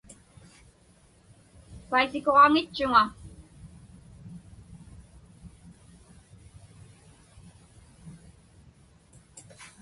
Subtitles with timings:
[1.89, 3.03] Paisakuġaŋitchuŋa.